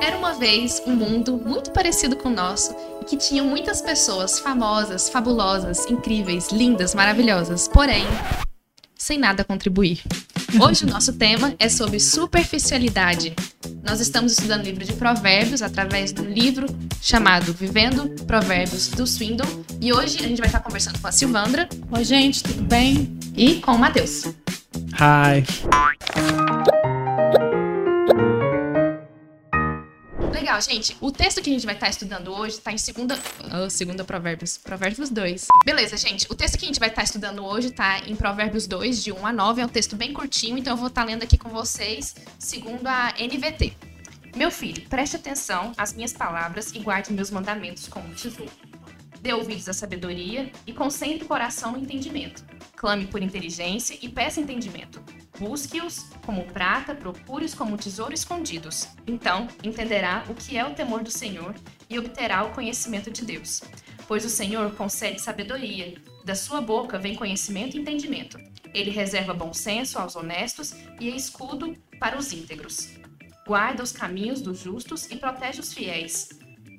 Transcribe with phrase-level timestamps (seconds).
[0.00, 4.38] Era uma vez um mundo muito parecido com o nosso e que tinha muitas pessoas
[4.38, 8.04] famosas, fabulosas, incríveis, lindas, maravilhosas, porém,
[8.96, 10.02] sem nada a contribuir.
[10.60, 13.34] Hoje o nosso tema é sobre superficialidade.
[13.82, 16.66] Nós estamos estudando o livro de Provérbios através do livro
[17.02, 21.68] chamado Vivendo Provérbios do Swindon e hoje a gente vai estar conversando com a Silvandra.
[21.90, 23.18] Oi, gente, tudo bem?
[23.36, 24.24] E com o Matheus.
[24.94, 25.44] Hi.
[30.60, 30.96] Gente.
[31.00, 33.18] O texto que a gente vai estar estudando hoje está em segunda,
[33.52, 35.46] oh, segunda Provérbios, Provérbios 2.
[35.64, 36.26] Beleza, gente.
[36.30, 39.26] O texto que a gente vai estar estudando hoje está em Provérbios 2, de 1
[39.26, 39.62] a 9.
[39.62, 43.14] É um texto bem curtinho, então eu vou estar lendo aqui com vocês, segundo a
[43.18, 43.72] NVT.
[44.36, 48.50] Meu filho, preste atenção às minhas palavras e guarde meus mandamentos como tesouro.
[49.20, 52.44] Dê ouvidos à sabedoria e concentre o coração no entendimento.
[52.76, 55.02] Clame por inteligência e peça entendimento.
[55.38, 58.88] Busque-os como prata, procure-os como tesouro escondidos.
[59.06, 61.54] Então entenderá o que é o temor do Senhor
[61.88, 63.62] e obterá o conhecimento de Deus.
[64.06, 65.94] Pois o Senhor concede sabedoria,
[66.24, 68.38] da sua boca vem conhecimento e entendimento.
[68.74, 72.98] Ele reserva bom senso aos honestos e é escudo para os íntegros.
[73.46, 76.28] Guarda os caminhos dos justos e protege os fiéis,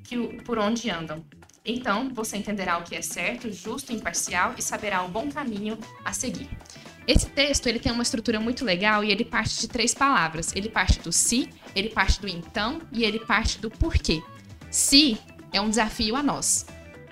[0.04, 1.26] que por onde andam.
[1.66, 6.14] Então você entenderá o que é certo, justo imparcial e saberá o bom caminho a
[6.14, 6.50] seguir.
[7.10, 10.54] Esse texto ele tem uma estrutura muito legal e ele parte de três palavras.
[10.56, 14.22] Ele parte do se, ele parte do então e ele parte do porquê.
[14.70, 15.18] Se
[15.52, 16.68] é um desafio a nós.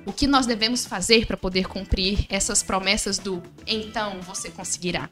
[0.06, 5.09] O que nós devemos fazer para poder cumprir essas promessas do então você conseguirá?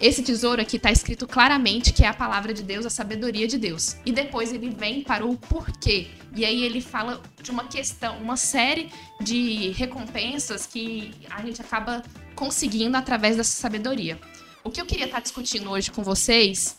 [0.00, 3.56] Esse tesouro aqui está escrito claramente que é a palavra de Deus, a sabedoria de
[3.56, 3.96] Deus.
[4.04, 6.08] E depois ele vem para o porquê.
[6.34, 12.02] E aí ele fala de uma questão, uma série de recompensas que a gente acaba
[12.34, 14.18] conseguindo através dessa sabedoria.
[14.62, 16.76] O que eu queria estar discutindo hoje com vocês,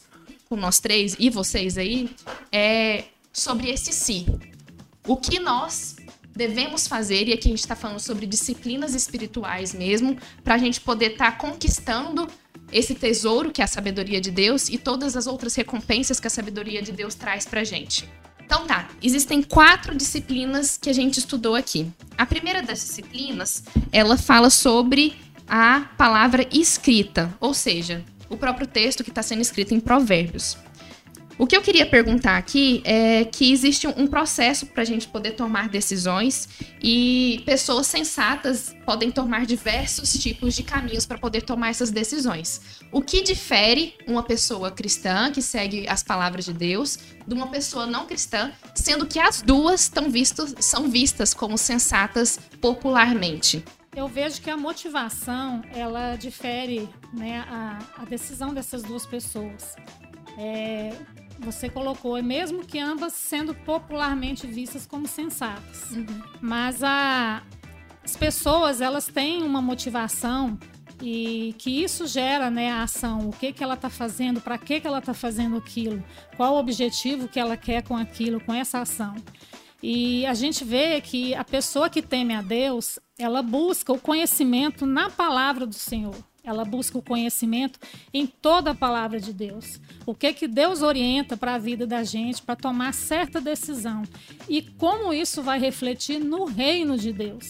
[0.49, 2.09] com nós três e vocês aí,
[2.51, 4.25] é sobre esse si.
[5.07, 5.95] O que nós
[6.35, 10.81] devemos fazer, e aqui a gente está falando sobre disciplinas espirituais mesmo, para a gente
[10.81, 12.27] poder estar tá conquistando
[12.71, 16.29] esse tesouro que é a sabedoria de Deus e todas as outras recompensas que a
[16.29, 18.09] sabedoria de Deus traz para gente.
[18.43, 21.91] Então tá, existem quatro disciplinas que a gente estudou aqui.
[22.17, 25.15] A primeira das disciplinas, ela fala sobre
[25.47, 30.57] a palavra escrita, ou seja, o próprio texto que está sendo escrito em Provérbios.
[31.37, 35.31] O que eu queria perguntar aqui é que existe um processo para a gente poder
[35.31, 36.47] tomar decisões
[36.81, 42.61] e pessoas sensatas podem tomar diversos tipos de caminhos para poder tomar essas decisões.
[42.89, 47.85] O que difere uma pessoa cristã que segue as palavras de Deus de uma pessoa
[47.85, 49.91] não cristã, sendo que as duas
[50.59, 53.61] são vistas como sensatas popularmente?
[53.95, 59.75] Eu vejo que a motivação ela difere né, a, a decisão dessas duas pessoas.
[60.37, 60.93] É,
[61.39, 65.91] você colocou, mesmo que ambas sendo popularmente vistas como sensatas.
[65.91, 66.21] Uhum.
[66.41, 67.41] Mas a,
[68.03, 70.59] as pessoas, elas têm uma motivação
[71.01, 74.79] e que isso gera né, a ação, o que, que ela está fazendo, para que,
[74.79, 76.03] que ela está fazendo aquilo,
[76.37, 79.15] qual o objetivo que ela quer com aquilo, com essa ação.
[79.81, 84.85] E a gente vê que a pessoa que teme a Deus, ela busca o conhecimento
[84.85, 86.15] na palavra do Senhor.
[86.43, 87.79] Ela busca o conhecimento
[88.13, 89.79] em toda a palavra de Deus.
[90.05, 94.03] O que que Deus orienta para a vida da gente para tomar certa decisão
[94.47, 97.49] e como isso vai refletir no reino de Deus.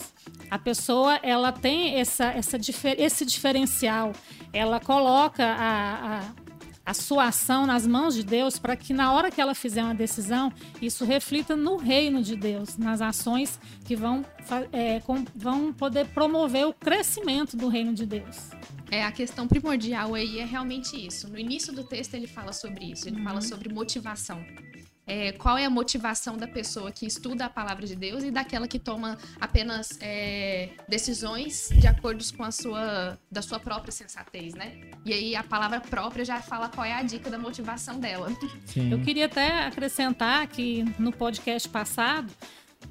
[0.49, 2.57] A pessoa ela tem essa, essa
[2.97, 4.13] esse diferencial.
[4.53, 6.44] Ela coloca a, a
[6.85, 9.95] a sua ação nas mãos de Deus para que na hora que ela fizer uma
[9.95, 14.23] decisão, isso reflita no reino de Deus, nas ações que vão,
[14.71, 18.51] é, com, vão poder promover o crescimento do reino de Deus.
[18.91, 21.27] É, a questão primordial aí é realmente isso.
[21.27, 23.23] No início do texto ele fala sobre isso, ele uhum.
[23.23, 24.45] fala sobre motivação
[25.07, 28.67] é, qual é a motivação da pessoa que estuda a palavra de Deus e daquela
[28.67, 34.89] que toma apenas é, decisões de acordo com a sua, da sua própria sensatez, né?
[35.05, 38.29] E aí a palavra própria já fala qual é a dica da motivação dela.
[38.65, 38.91] Sim.
[38.91, 42.31] Eu queria até acrescentar que no podcast passado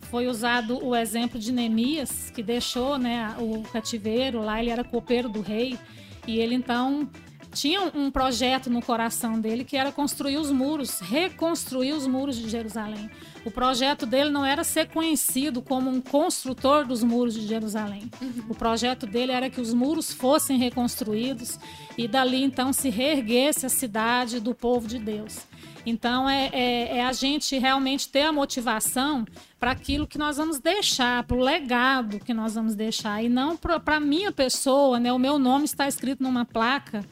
[0.03, 5.29] foi usado o exemplo de Neemias, que deixou né, o cativeiro lá, ele era copeiro
[5.29, 5.79] do rei,
[6.27, 7.09] e ele então
[7.55, 12.49] tinha um projeto no coração dele que era construir os muros, reconstruir os muros de
[12.49, 13.09] Jerusalém.
[13.45, 18.11] O projeto dele não era ser conhecido como um construtor dos muros de Jerusalém.
[18.21, 18.45] Uhum.
[18.49, 21.59] O projeto dele era que os muros fossem reconstruídos
[21.97, 25.39] e dali então se reerguesse a cidade do povo de Deus.
[25.87, 29.25] Então é, é, é a gente realmente ter a motivação
[29.61, 33.57] para aquilo que nós vamos deixar, para o legado que nós vamos deixar, e não
[33.57, 35.13] para a minha pessoa, né?
[35.13, 37.05] O meu nome está escrito numa placa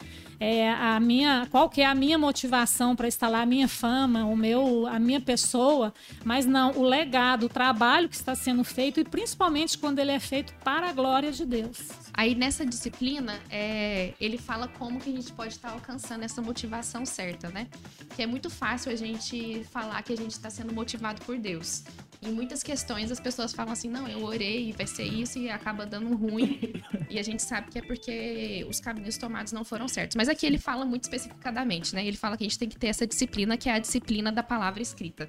[0.43, 4.37] é, a minha, qual que é a minha motivação para instalar a minha fama, o
[4.37, 5.95] meu, a minha pessoa,
[6.25, 10.19] mas não o legado, o trabalho que está sendo feito e principalmente quando ele é
[10.19, 11.91] feito para a glória de Deus.
[12.13, 17.07] Aí nessa disciplina, é, ele fala como que a gente pode estar alcançando essa motivação
[17.07, 17.69] certa, né?
[18.17, 21.85] Que é muito fácil a gente falar que a gente está sendo motivado por Deus.
[22.23, 25.85] Em muitas questões as pessoas falam assim, não, eu orei, vai ser isso e acaba
[25.85, 26.73] dando ruim.
[27.11, 30.15] e a gente sabe que é porque os caminhos tomados não foram certos.
[30.17, 32.07] Mas aqui ele fala muito especificadamente, né?
[32.07, 34.43] Ele fala que a gente tem que ter essa disciplina, que é a disciplina da
[34.43, 35.29] palavra escrita.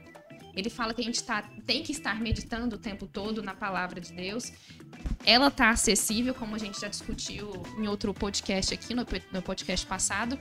[0.56, 4.00] Ele fala que a gente tá, tem que estar meditando o tempo todo na palavra
[4.00, 4.54] de Deus.
[5.25, 9.84] Ela tá acessível, como a gente já discutiu em outro podcast aqui, no, no podcast
[9.88, 10.38] passado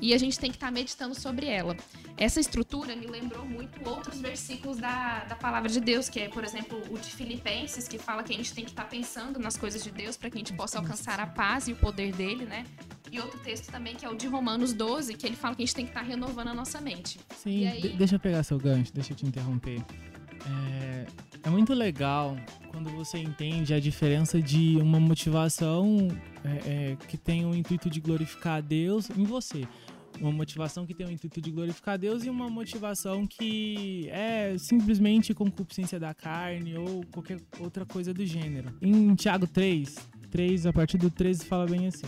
[0.00, 1.76] e a gente tem que estar tá meditando sobre ela.
[2.16, 6.44] Essa estrutura me lembrou muito outros versículos da, da palavra de Deus, que é, por
[6.44, 9.56] exemplo, o de Filipenses, que fala que a gente tem que estar tá pensando nas
[9.56, 12.44] coisas de Deus para que a gente possa alcançar a paz e o poder dele,
[12.44, 12.64] né?
[13.12, 15.66] E outro texto também que é o de Romanos 12, que ele fala que a
[15.66, 17.18] gente tem que estar tá renovando a nossa mente.
[17.36, 17.88] Sim, aí...
[17.96, 19.82] deixa eu pegar seu gancho, deixa eu te interromper.
[20.46, 21.06] É,
[21.42, 22.36] é muito legal
[22.68, 26.08] quando você entende a diferença de uma motivação
[26.44, 29.66] é, é, que tem o intuito de glorificar a Deus em você
[30.20, 35.32] uma motivação que tem o intuito de glorificar Deus e uma motivação que é simplesmente
[35.32, 38.72] concupiscência da carne ou qualquer outra coisa do gênero.
[38.82, 39.96] Em Tiago 3,
[40.30, 42.06] 3 a partir do 13 fala bem assim: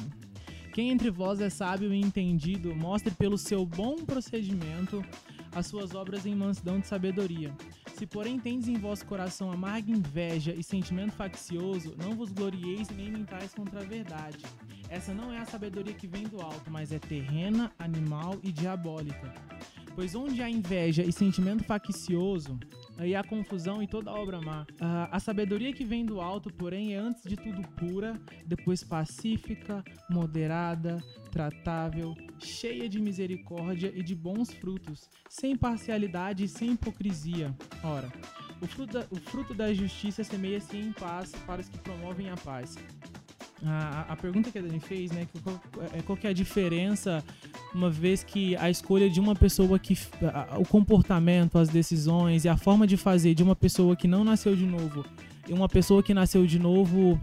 [0.73, 5.03] Quem entre vós é sábio e entendido, mostre pelo seu bom procedimento
[5.55, 7.55] as suas obras em mansidão de sabedoria.
[7.95, 13.11] Se porém tendes em vosso coração amarga inveja e sentimento faccioso, não vos glorieis nem
[13.11, 14.45] mentais contra a verdade.
[14.89, 19.33] Essa não é a sabedoria que vem do alto, mas é terrena, animal e diabólica.
[19.95, 22.59] Pois onde há inveja e sentimento faccioso,
[22.97, 24.63] aí há confusão e toda obra má.
[24.63, 29.85] Uh, a sabedoria que vem do alto, porém, é antes de tudo pura, depois pacífica,
[30.09, 37.55] moderada, tratável, cheia de misericórdia e de bons frutos, sem parcialidade e sem hipocrisia.
[37.83, 38.13] Ora,
[38.61, 42.37] o fruto da, o fruto da justiça semeia-se em paz para os que promovem a
[42.37, 42.77] paz.
[43.65, 45.61] A, a pergunta que a Dani fez, né, qual,
[45.95, 47.25] é, qual é a diferença,
[47.75, 49.97] uma vez que a escolha de uma pessoa que.
[50.59, 54.55] O comportamento, as decisões e a forma de fazer de uma pessoa que não nasceu
[54.55, 55.05] de novo
[55.49, 57.21] e uma pessoa que nasceu de novo.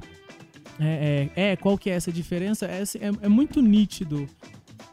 [0.80, 2.66] É, é, é qual que é essa diferença?
[2.66, 4.28] É, é, é muito nítido.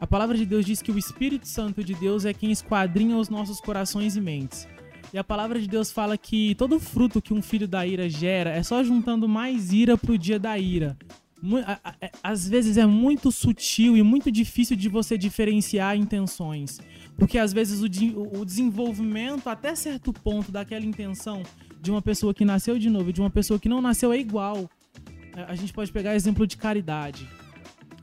[0.00, 3.28] A palavra de Deus diz que o Espírito Santo de Deus é quem esquadrinha os
[3.28, 4.68] nossos corações e mentes.
[5.12, 8.50] E a palavra de Deus fala que todo fruto que um filho da ira gera
[8.50, 10.96] é só juntando mais ira pro dia da ira
[12.22, 16.80] às vezes é muito sutil e muito difícil de você diferenciar intenções.
[17.16, 17.86] Porque às vezes o,
[18.38, 21.42] o desenvolvimento, até certo ponto, daquela intenção
[21.80, 24.18] de uma pessoa que nasceu de novo e de uma pessoa que não nasceu é
[24.18, 24.68] igual.
[25.34, 27.28] É, a gente pode pegar exemplo de caridade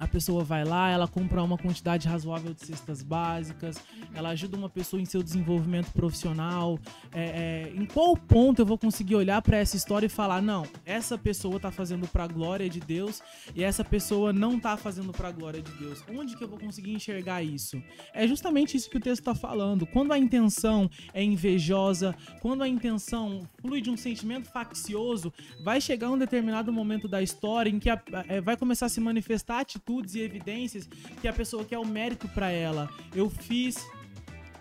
[0.04, 3.78] a pessoa vai lá, ela compra uma quantidade razoável de cestas básicas,
[4.14, 6.78] ela ajuda uma pessoa em seu desenvolvimento profissional.
[7.14, 10.68] É, é, em qual ponto eu vou conseguir olhar para essa história e falar, não,
[10.86, 13.22] essa pessoa tá fazendo para a glória de Deus
[13.56, 16.04] e essa pessoa não tá fazendo para a glória de Deus?
[16.10, 17.82] Onde que eu vou conseguir enxergar isso?
[18.14, 19.86] É justamente isso que o texto está falando.
[19.86, 25.32] Quando a intenção é invejosa, quando a intenção flui de um sentimento faccioso,
[25.64, 29.00] vai chegar um determinado momento da história em que a, é, vai começar a se
[29.00, 30.90] manifestar atitude atitudes e evidências
[31.22, 32.90] que a pessoa quer o mérito para ela.
[33.16, 33.86] Eu fiz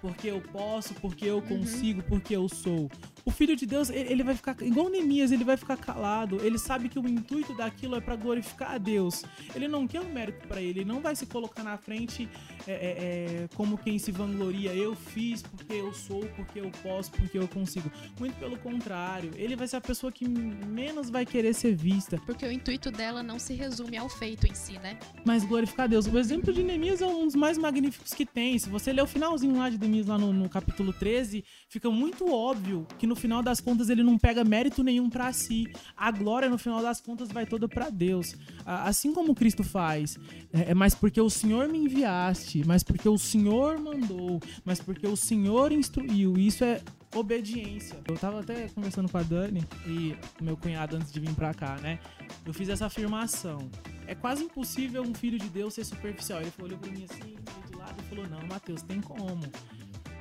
[0.00, 1.60] porque eu posso, porque eu uhum.
[1.60, 2.08] consigo, uhum.
[2.08, 2.90] porque eu sou.
[3.24, 6.40] O filho de Deus, ele vai ficar igual Neemias, ele vai ficar calado.
[6.44, 9.24] Ele sabe que o intuito daquilo é para glorificar a Deus.
[9.54, 12.28] Ele não quer um mérito para ele, ele não vai se colocar na frente
[12.66, 14.74] é, é, é, como quem se vangloria.
[14.74, 17.90] Eu fiz porque eu sou, porque eu posso, porque eu consigo.
[18.18, 22.20] Muito pelo contrário, ele vai ser a pessoa que menos vai querer ser vista.
[22.26, 24.98] Porque o intuito dela não se resume ao feito em si, né?
[25.24, 26.06] Mas glorificar a Deus.
[26.06, 28.58] O exemplo de Neemias é um dos mais magníficos que tem.
[28.58, 32.32] Se você ler o finalzinho lá de Neemias, lá no, no capítulo 13, fica muito
[32.32, 35.70] óbvio que no final das contas ele não pega mérito nenhum para si.
[35.96, 38.34] A glória no final das contas vai toda para Deus.
[38.64, 40.18] Assim como Cristo faz.
[40.52, 45.06] É, é mas porque o Senhor me enviaste, mas porque o Senhor mandou, mas porque
[45.06, 46.36] o Senhor instruiu.
[46.36, 46.80] Isso é
[47.14, 47.98] obediência.
[48.08, 51.76] Eu tava até conversando com a Dani e meu cunhado antes de vir pra cá,
[51.76, 51.98] né?
[52.44, 53.70] Eu fiz essa afirmação.
[54.06, 56.40] É quase impossível um filho de Deus ser superficial.
[56.40, 57.36] Ele olhou pra mim assim,
[57.70, 59.42] de lado e falou: Não, Mateus, tem como.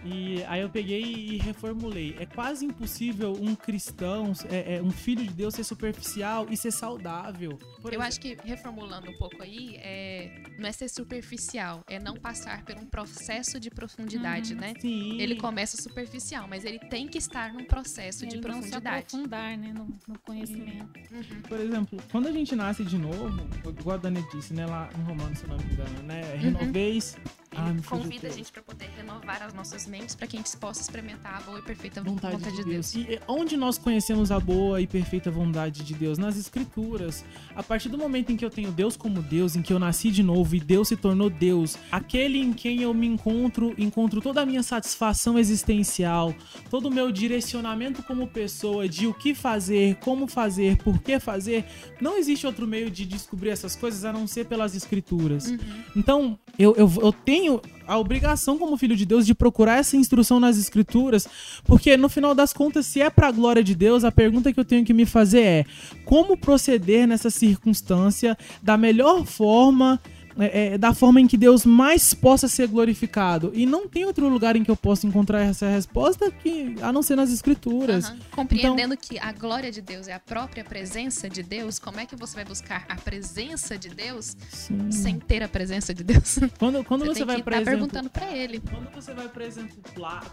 [0.04, 2.16] E aí eu peguei e reformulei.
[2.20, 6.72] É quase impossível um cristão, é, é, um filho de Deus ser superficial e ser
[6.72, 7.58] saudável.
[7.82, 8.04] Por eu exemplo.
[8.04, 12.76] acho que, reformulando um pouco aí, é, não é ser superficial, é não passar por
[12.76, 14.74] um processo de profundidade, uhum, né?
[14.80, 15.20] Sim.
[15.20, 18.84] Ele começa superficial, mas ele tem que estar num processo ele de profundidade.
[18.84, 21.00] Não se aprofundar, né, no, no conhecimento.
[21.12, 21.42] Uhum.
[21.48, 23.48] Por exemplo, quando a gente nasce de novo,
[23.80, 26.22] igual a Dani disse, né, lá em Romanos, se não me engano, né?
[26.34, 26.40] Uhum.
[26.40, 27.16] Renoveis.
[27.16, 27.41] Uhum.
[27.54, 30.80] Ah, convida a gente para poder renovar as nossas mentes para que a gente possa
[30.80, 32.94] experimentar a boa e perfeita vontade, vontade de, Deus.
[32.94, 33.10] Deus.
[33.10, 36.18] E onde nós conhecemos a boa e perfeita vontade de Deus?
[36.18, 37.26] Nas Escrituras.
[37.54, 40.12] A partir do momento em que eu tenho Deus como Deus, em que eu nasci
[40.12, 44.42] de novo e Deus se tornou Deus, aquele em quem eu me encontro, encontro toda
[44.42, 46.34] a minha satisfação existencial,
[46.70, 51.66] todo o meu direcionamento como pessoa de o que fazer, como fazer, por que fazer,
[52.00, 55.48] não existe outro meio de descobrir essas coisas a não ser pelas Escrituras.
[55.48, 55.58] Uhum.
[55.98, 57.41] Então, eu, eu, eu tenho
[57.88, 61.28] a obrigação como filho de Deus de procurar essa instrução nas escrituras,
[61.66, 64.60] porque no final das contas, se é para a glória de Deus, a pergunta que
[64.60, 65.66] eu tenho que me fazer é:
[66.06, 70.00] como proceder nessa circunstância da melhor forma
[70.38, 73.52] é, é, da forma em que Deus mais possa ser glorificado.
[73.54, 77.02] E não tem outro lugar em que eu possa encontrar essa resposta que a não
[77.02, 78.10] ser nas Escrituras.
[78.10, 78.20] Uhum.
[78.32, 82.06] Compreendendo então, que a glória de Deus é a própria presença de Deus, como é
[82.06, 84.92] que você vai buscar a presença de Deus sim.
[84.92, 86.40] sem ter a presença de Deus?
[86.58, 88.60] Quando, quando você, você vai, por exemplo, perguntando para ele.
[88.60, 89.82] Quando você vai, por exemplo,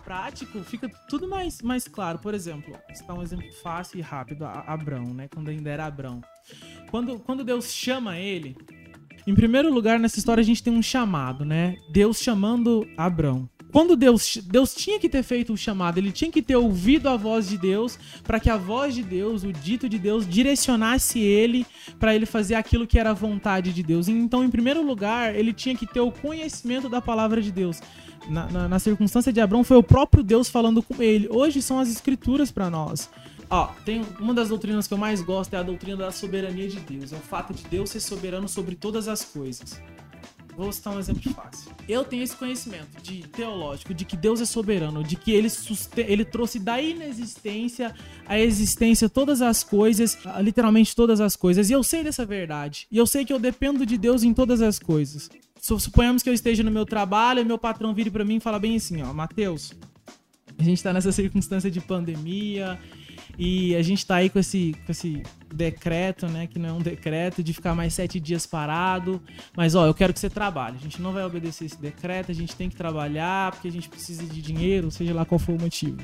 [0.04, 2.18] prático, fica tudo mais, mais claro.
[2.18, 5.28] Por exemplo, está um exemplo fácil e rápido, Abrão, né?
[5.28, 6.20] Quando ainda era Abrão.
[6.90, 8.56] Quando, quando Deus chama ele,
[9.28, 11.76] em primeiro lugar, nessa história a gente tem um chamado, né?
[11.92, 13.46] Deus chamando Abrão.
[13.70, 17.14] Quando Deus, Deus tinha que ter feito o chamado, ele tinha que ter ouvido a
[17.14, 21.66] voz de Deus, para que a voz de Deus, o dito de Deus, direcionasse ele
[22.00, 24.08] para ele fazer aquilo que era a vontade de Deus.
[24.08, 27.82] Então, em primeiro lugar, ele tinha que ter o conhecimento da palavra de Deus.
[28.30, 31.28] Na, na, na circunstância de Abraão, foi o próprio Deus falando com ele.
[31.30, 33.10] Hoje são as escrituras para nós.
[33.50, 36.80] Ó, tem uma das doutrinas que eu mais gosto é a doutrina da soberania de
[36.80, 37.12] Deus.
[37.12, 39.80] É o fato de Deus ser soberano sobre todas as coisas.
[40.58, 41.70] Vou citar um exemplo fácil.
[41.88, 45.48] Eu tenho esse conhecimento de teológico de que Deus é soberano, de que ele,
[45.98, 47.94] ele trouxe da inexistência
[48.26, 51.70] à existência todas as coisas, literalmente todas as coisas.
[51.70, 52.88] E eu sei dessa verdade.
[52.90, 55.30] E eu sei que eu dependo de Deus em todas as coisas.
[55.60, 58.58] Suponhamos que eu esteja no meu trabalho e meu patrão vire para mim e fala
[58.58, 59.72] bem assim, ó, Mateus,
[60.58, 62.80] a gente tá nessa circunstância de pandemia,
[63.38, 65.22] e a gente tá aí com esse, com esse
[65.54, 66.48] decreto, né?
[66.48, 69.22] Que não é um decreto de ficar mais sete dias parado.
[69.56, 70.76] Mas, ó, eu quero que você trabalhe.
[70.76, 73.88] A gente não vai obedecer esse decreto, a gente tem que trabalhar porque a gente
[73.88, 75.98] precisa de dinheiro, seja lá qual for o motivo.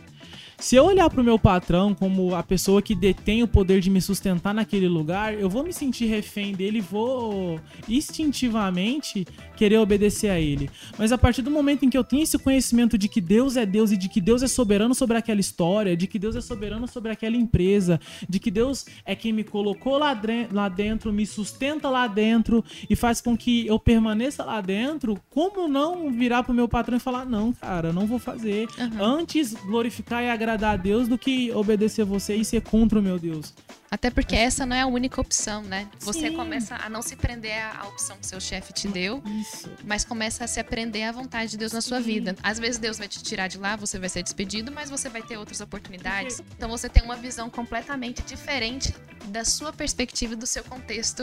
[0.58, 3.90] Se eu olhar para o meu patrão como a pessoa que detém o poder de
[3.90, 9.26] me sustentar naquele lugar, eu vou me sentir refém dele e vou instintivamente
[9.56, 10.70] querer obedecer a ele.
[10.98, 13.64] Mas a partir do momento em que eu tenho esse conhecimento de que Deus é
[13.64, 16.86] Deus e de que Deus é soberano sobre aquela história, de que Deus é soberano
[16.86, 20.18] sobre aquela empresa, de que Deus é quem me colocou lá,
[20.52, 25.68] lá dentro, me sustenta lá dentro e faz com que eu permaneça lá dentro, como
[25.68, 28.68] não virar pro meu patrão e falar: não, cara, não vou fazer.
[28.78, 29.04] Uhum.
[29.04, 33.18] Antes glorificar e agradar a Deus do que obedecer você e ser contra o meu
[33.18, 33.54] Deus.
[33.94, 35.88] Até porque essa não é a única opção, né?
[36.00, 36.34] Você Sim.
[36.34, 39.70] começa a não se prender à opção que seu chefe te deu, Isso.
[39.84, 42.34] mas começa a se aprender à vontade de Deus na sua vida.
[42.42, 45.22] Às vezes Deus vai te tirar de lá, você vai ser despedido, mas você vai
[45.22, 46.42] ter outras oportunidades.
[46.56, 48.92] Então você tem uma visão completamente diferente
[49.26, 51.22] da sua perspectiva e do seu contexto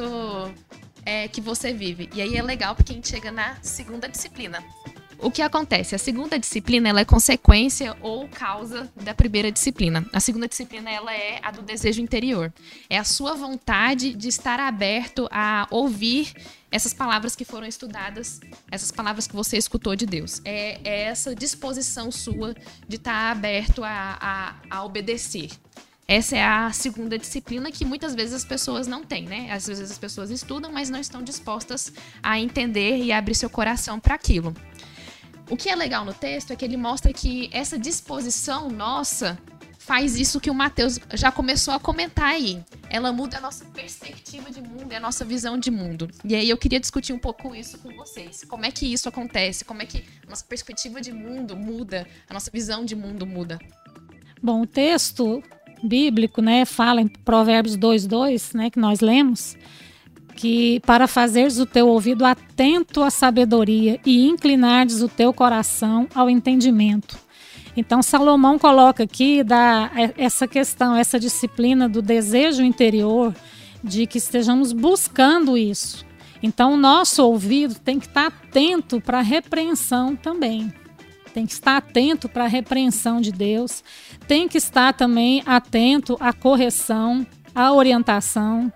[1.06, 2.10] é, que você vive.
[2.13, 4.63] E aí é legal porque a gente chega na segunda disciplina,
[5.22, 5.94] o que acontece?
[5.94, 10.06] A segunda disciplina ela é consequência ou causa da primeira disciplina.
[10.12, 12.51] A segunda disciplina ela é a do desejo interior.
[12.90, 16.34] É a sua vontade de estar aberto a ouvir
[16.72, 18.40] essas palavras que foram estudadas,
[18.72, 20.42] essas palavras que você escutou de Deus.
[20.44, 22.56] É, é essa disposição sua
[22.88, 25.50] de estar aberto a, a, a obedecer.
[26.08, 29.50] Essa é a segunda disciplina que muitas vezes as pessoas não têm, né?
[29.50, 33.98] Às vezes as pessoas estudam, mas não estão dispostas a entender e abrir seu coração
[33.98, 34.54] para aquilo.
[35.51, 39.38] O que é legal no texto é que ele mostra que essa disposição nossa
[39.77, 42.63] faz isso que o Mateus já começou a comentar aí.
[42.89, 46.10] Ela muda a nossa perspectiva de mundo e a nossa visão de mundo.
[46.24, 48.46] E aí eu queria discutir um pouco isso com vocês.
[48.48, 49.65] Como é que isso acontece?
[49.65, 52.08] Como é que a nossa perspectiva de mundo muda?
[52.29, 53.60] A nossa visão de mundo muda?
[54.41, 55.43] Bom, o texto
[55.84, 59.58] bíblico, né, fala em Provérbios 2:2, né, que nós lemos,
[60.41, 66.31] que para fazeres o teu ouvido atento à sabedoria e inclinares o teu coração ao
[66.31, 67.15] entendimento.
[67.77, 73.36] Então Salomão coloca aqui da, essa questão, essa disciplina do desejo interior
[73.83, 76.03] de que estejamos buscando isso.
[76.41, 80.74] Então o nosso ouvido tem que estar atento para a repreensão também.
[81.36, 83.83] tem que estar atento para a repreensão de Deus,
[84.27, 88.72] tem que estar também atento à correção, à orientação.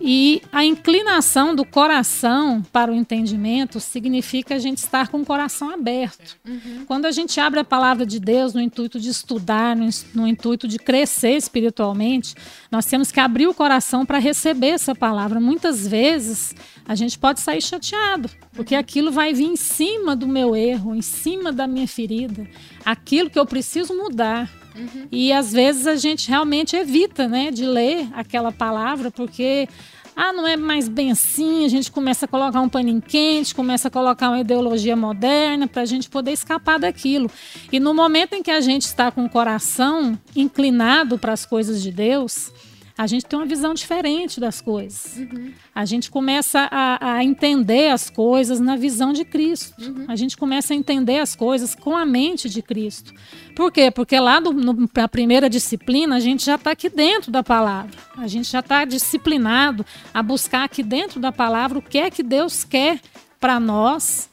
[0.00, 5.70] E a inclinação do coração para o entendimento significa a gente estar com o coração
[5.70, 6.38] aberto.
[6.48, 6.84] Uhum.
[6.86, 10.66] Quando a gente abre a palavra de Deus no intuito de estudar, no, no intuito
[10.66, 12.34] de crescer espiritualmente,
[12.70, 15.38] nós temos que abrir o coração para receber essa palavra.
[15.38, 16.54] Muitas vezes
[16.90, 21.00] a gente pode sair chateado, porque aquilo vai vir em cima do meu erro, em
[21.00, 22.48] cima da minha ferida,
[22.84, 24.50] aquilo que eu preciso mudar.
[24.74, 25.06] Uhum.
[25.12, 29.68] E às vezes a gente realmente evita, né, de ler aquela palavra, porque
[30.16, 33.86] ah, não é mais bem assim, a gente começa a colocar um paninho quente, começa
[33.86, 37.30] a colocar uma ideologia moderna para a gente poder escapar daquilo.
[37.70, 41.80] E no momento em que a gente está com o coração inclinado para as coisas
[41.80, 42.52] de Deus,
[43.00, 45.16] a gente tem uma visão diferente das coisas.
[45.16, 45.54] Uhum.
[45.74, 49.74] A gente começa a, a, entender as coisas na visão de Cristo.
[49.80, 50.04] Uhum.
[50.06, 53.14] A gente começa a entender as coisas com a mente de Cristo.
[53.56, 53.90] Por quê?
[53.90, 57.96] Porque lá no, no, na primeira disciplina a gente já está aqui dentro da palavra.
[58.18, 62.22] A gente já está disciplinado a buscar aqui dentro da palavra o que é que
[62.22, 63.00] Deus quer
[63.40, 64.28] para nós,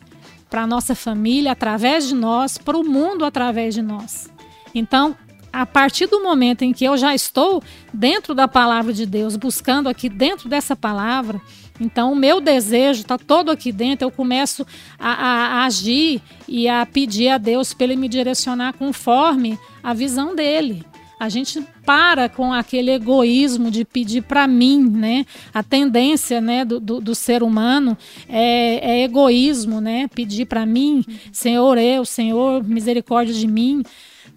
[0.50, 4.30] para a nossa família, através de nós, para o mundo através de nós.
[4.76, 5.16] Então,
[5.58, 9.90] a partir do momento em que eu já estou dentro da palavra de Deus, buscando
[9.90, 11.42] aqui dentro dessa palavra,
[11.80, 14.68] então o meu desejo está todo aqui dentro, eu começo
[15.00, 19.96] a, a, a, agir e a pedir a Deus para Ele me direcionar conforme a
[19.96, 20.86] visão dele.
[21.20, 25.26] A gente para com aquele egoísmo de pedir para mim, né?
[25.52, 27.98] A tendência, né, do, do, do ser humano
[28.30, 30.08] é, é, egoísmo, né?
[30.14, 33.82] Pedir para mim, Senhor, eu, Senhor, misericórdia de mim.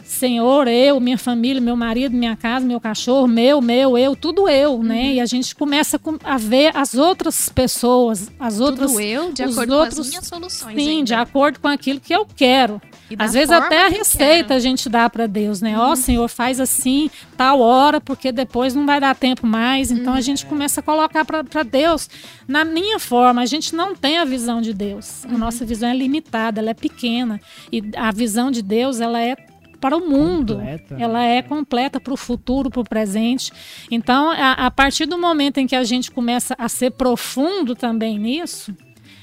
[0.04, 4.74] Senhor, eu, minha família, meu marido, minha casa, meu cachorro, meu, meu, eu, tudo eu,
[4.74, 4.82] uhum.
[4.82, 5.14] né?
[5.14, 8.90] E a gente começa a ver as outras pessoas, as tudo outras.
[8.90, 10.76] Tudo eu, de acordo outros, com as minhas soluções.
[10.76, 11.04] Sim, ainda.
[11.04, 12.80] de acordo com aquilo que eu quero.
[13.18, 15.76] Às vezes até a receita a gente dá para Deus, né?
[15.76, 15.92] Ó, uhum.
[15.92, 19.90] oh, Senhor, faz assim, tal hora, porque depois não vai dar tempo mais.
[19.90, 20.18] Então uhum.
[20.18, 22.08] a gente começa a colocar para Deus
[22.46, 23.42] na minha forma.
[23.42, 25.24] A gente não tem a visão de Deus.
[25.24, 25.38] A uhum.
[25.38, 27.40] nossa visão é limitada, ela é pequena.
[27.72, 29.36] E a visão de Deus, ela é
[29.80, 30.56] para o mundo.
[30.56, 30.96] Completa.
[30.98, 33.52] Ela é completa para o futuro, para o presente.
[33.90, 38.18] Então, a, a, partir do momento em que a gente começa a ser profundo também
[38.18, 38.74] nisso,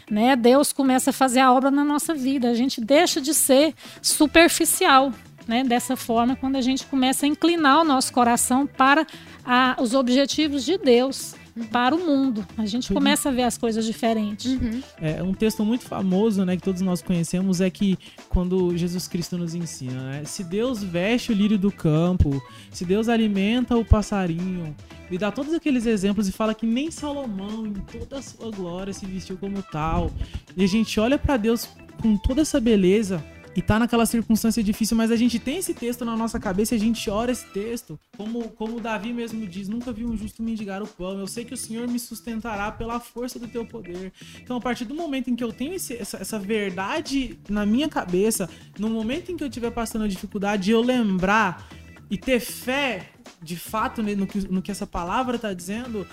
[0.09, 2.49] né, Deus começa a fazer a obra na nossa vida.
[2.49, 5.11] A gente deixa de ser superficial.
[5.47, 9.07] Né, dessa forma, quando a gente começa a inclinar o nosso coração para
[9.45, 12.45] a, os objetivos de Deus para o mundo.
[12.57, 14.53] A gente começa a ver as coisas diferentes.
[14.53, 14.81] Uhum.
[15.01, 17.97] É um texto muito famoso, né, que todos nós conhecemos é que
[18.29, 22.41] quando Jesus Cristo nos ensina, né, se Deus veste o lírio do campo,
[22.71, 24.75] se Deus alimenta o passarinho,
[25.09, 28.91] e dá todos aqueles exemplos e fala que nem Salomão, em toda a sua glória,
[28.91, 30.11] se vestiu como tal.
[30.55, 31.69] E a gente olha para Deus
[32.01, 33.23] com toda essa beleza
[33.57, 36.77] e tá naquela circunstância difícil, mas a gente tem esse texto na nossa cabeça e
[36.77, 37.99] a gente ora esse texto.
[38.15, 41.17] Como, como Davi mesmo diz: Nunca vi um justo mendigar o pão.
[41.17, 44.13] Eu sei que o Senhor me sustentará pela força do teu poder.
[44.39, 47.89] Então, a partir do momento em que eu tenho esse, essa, essa verdade na minha
[47.89, 51.67] cabeça, no momento em que eu estiver passando dificuldade, eu lembrar
[52.11, 53.09] e ter fé
[53.41, 56.07] de fato no que, no que essa palavra está dizendo,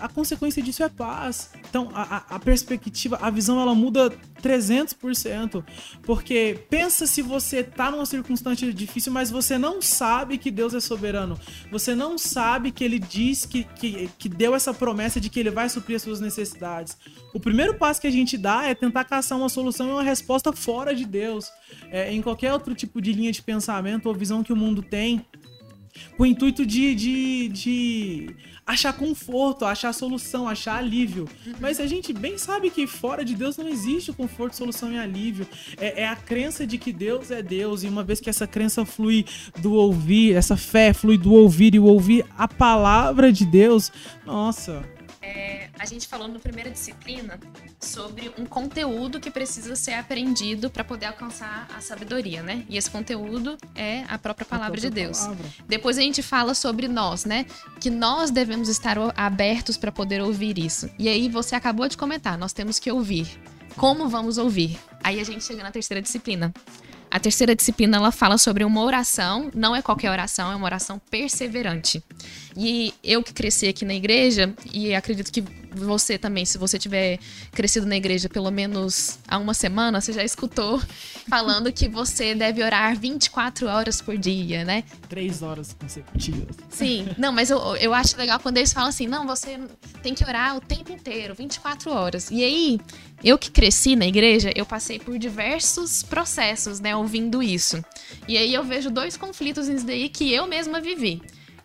[0.00, 1.50] a consequência disso é paz.
[1.68, 4.10] Então, a, a, perspectiva, a visão, ela muda
[4.42, 5.64] 300%.
[6.02, 10.80] Porque pensa se você tá numa circunstância difícil, mas você não sabe que Deus é
[10.80, 11.38] soberano.
[11.70, 15.50] Você não sabe que Ele diz que, que, que deu essa promessa de que Ele
[15.50, 16.96] vai suprir as suas necessidades.
[17.32, 20.52] O primeiro passo que a gente dá é tentar caçar uma solução e uma resposta
[20.52, 21.50] fora de Deus.
[21.90, 25.24] É, em qualquer outro tipo de linha de pensamento ou visão que o mundo tem
[26.16, 31.26] com o intuito de, de, de achar conforto, achar solução, achar alívio.
[31.46, 31.54] Uhum.
[31.58, 35.46] Mas a gente bem sabe que fora de Deus não existe conforto, solução e alívio.
[35.78, 38.84] É, é, a crença de que Deus é Deus, e uma vez que essa crença
[38.84, 39.24] flui
[39.60, 43.90] do ouvir, essa fé flui do ouvir e o ouvir a palavra de Deus,
[44.26, 44.84] nossa,
[45.22, 47.38] é, a gente falou na primeira disciplina
[47.80, 52.64] sobre um conteúdo que precisa ser aprendido para poder alcançar a sabedoria, né?
[52.68, 55.20] E esse conteúdo é a própria palavra a própria de Deus.
[55.20, 55.46] Palavra.
[55.68, 57.46] Depois a gente fala sobre nós, né?
[57.80, 60.90] Que nós devemos estar abertos para poder ouvir isso.
[60.98, 63.28] E aí você acabou de comentar, nós temos que ouvir.
[63.76, 64.78] Como vamos ouvir?
[65.02, 66.52] Aí a gente chega na terceira disciplina.
[67.10, 71.00] A terceira disciplina ela fala sobre uma oração, não é qualquer oração, é uma oração
[71.10, 72.02] perseverante.
[72.56, 77.18] E eu que cresci aqui na igreja, e acredito que você também, se você tiver
[77.52, 80.80] crescido na igreja pelo menos há uma semana, você já escutou
[81.28, 84.84] falando que você deve orar 24 horas por dia, né?
[85.08, 86.56] Três horas consecutivas.
[86.70, 89.58] Sim, não, mas eu, eu acho legal quando eles falam assim: não, você
[90.02, 92.30] tem que orar o tempo inteiro, 24 horas.
[92.30, 92.80] E aí,
[93.22, 97.82] eu que cresci na igreja, eu passei por diversos processos, né, ouvindo isso.
[98.26, 101.20] E aí eu vejo dois conflitos nisso daí que eu mesma vivi.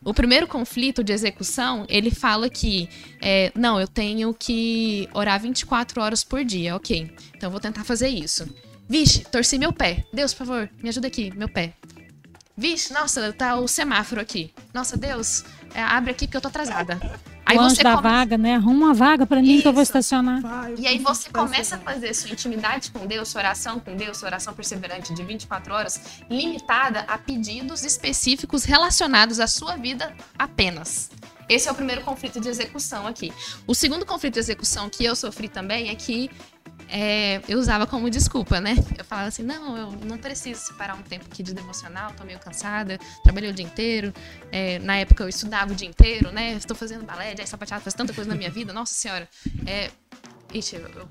[0.06, 2.90] O primeiro conflito de execução, ele fala que,
[3.22, 7.10] é, não, eu tenho que orar 24 horas por dia, ok.
[7.36, 8.48] Então eu vou tentar fazer isso.
[8.88, 10.06] Vixe, torci meu pé.
[10.12, 11.74] Deus, por favor, me ajuda aqui, meu pé.
[12.56, 14.54] Vixe, nossa, tá o semáforo aqui.
[14.74, 17.00] Nossa, Deus, é, abre aqui porque eu tô atrasada.
[17.54, 18.04] Aí anjo da come...
[18.04, 18.56] vaga, né?
[18.56, 19.62] Arruma uma vaga para mim Isso.
[19.62, 20.42] que eu vou estacionar.
[20.42, 24.18] Vai, e aí você começa a fazer sua intimidade com Deus, sua oração com Deus,
[24.18, 31.10] sua oração perseverante de 24 horas, limitada a pedidos específicos relacionados à sua vida apenas.
[31.50, 33.34] Esse é o primeiro conflito de execução aqui.
[33.68, 36.30] O segundo conflito de execução que eu sofri também é que
[36.90, 38.76] é, eu usava como desculpa, né?
[38.98, 42.40] Eu falava assim, não, eu não preciso separar um tempo aqui de devocional, tô meio
[42.40, 44.14] cansada, trabalhei o dia inteiro.
[44.52, 46.54] É, na época eu estudava o dia inteiro, né?
[46.54, 49.28] Estou fazendo balé, já sapateado, faz tanta coisa na minha vida, nossa senhora.
[49.66, 49.90] É,
[50.54, 51.08] ixi, eu, eu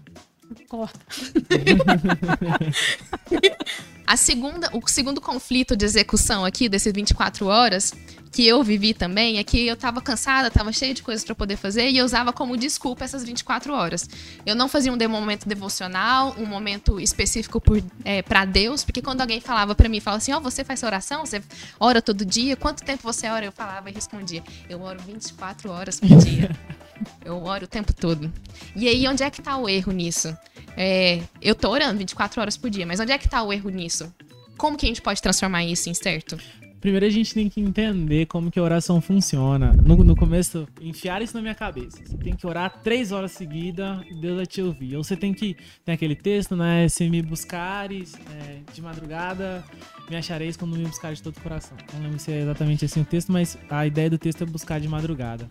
[0.68, 1.00] Corta.
[4.06, 7.92] a segunda, o segundo conflito de execução aqui desses 24 horas
[8.32, 11.56] que eu vivi também é que eu tava cansada, tava cheia de coisas para poder
[11.56, 14.08] fazer e eu usava como desculpa essas 24 horas.
[14.46, 17.62] Eu não fazia um momento devocional, um momento específico
[18.04, 20.82] é, para Deus, porque quando alguém falava para mim, falava assim: "Ó, oh, você faz
[20.82, 21.26] oração?
[21.26, 21.42] Você
[21.78, 22.56] ora todo dia?
[22.56, 26.50] Quanto tempo você ora?" Eu falava e respondia: "Eu oro 24 horas por dia."
[27.24, 28.32] Eu oro o tempo todo.
[28.76, 30.36] E aí, onde é que tá o erro nisso?
[30.76, 33.70] É, eu tô orando 24 horas por dia, mas onde é que tá o erro
[33.70, 34.12] nisso?
[34.56, 36.38] Como que a gente pode transformar isso em certo?
[36.82, 39.72] Primeiro a gente tem que entender como que a oração funciona.
[39.86, 42.04] No, no começo, enfiar isso na minha cabeça.
[42.04, 44.96] Você tem que orar três horas seguidas e Deus vai te ouvir.
[44.96, 45.56] Ou você tem que.
[45.84, 46.88] Tem aquele texto, né?
[46.88, 49.62] Se me buscares é, de madrugada,
[50.10, 51.78] me achareis quando me buscares de todo o coração.
[51.94, 54.80] Não lembro se é exatamente assim o texto, mas a ideia do texto é buscar
[54.80, 55.46] de madrugada.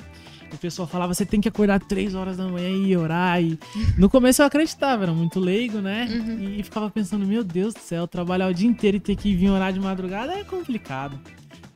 [0.53, 3.41] O pessoal falava, você tem que acordar três horas da manhã e orar.
[3.41, 3.57] E...
[3.97, 6.07] No começo eu acreditava, era muito leigo, né?
[6.09, 6.55] Uhum.
[6.57, 9.49] E ficava pensando, meu Deus do céu, trabalhar o dia inteiro e ter que vir
[9.49, 11.19] orar de madrugada é complicado.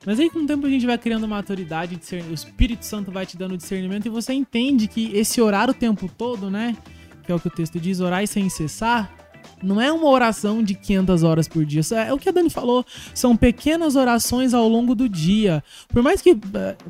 [0.05, 3.35] Mas aí com o tempo a gente vai criando maturidade, o Espírito Santo vai te
[3.35, 6.77] dando discernimento e você entende que esse orar o tempo todo, né?
[7.23, 9.11] Que é o que o texto diz, orar e sem cessar,
[9.65, 11.81] não é uma oração de 500 horas por dia.
[12.05, 12.85] É o que a Dani falou.
[13.13, 15.63] São pequenas orações ao longo do dia.
[15.89, 16.37] Por mais que uh,